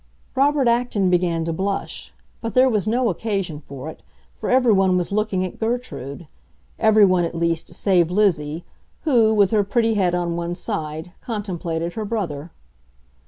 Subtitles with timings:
[0.33, 2.11] Robert Acton began to blush;
[2.41, 4.01] but there was no occasion for it,
[4.33, 8.65] for everyone was looking at Gertrude—everyone, at least, save Lizzie,
[9.01, 12.49] who, with her pretty head on one side, contemplated her brother.